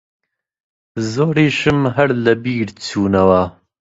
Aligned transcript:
زۆریشم 1.13 1.79
هەر 1.95 2.09
لەبیر 2.25 2.67
چوونەوە 2.85 3.41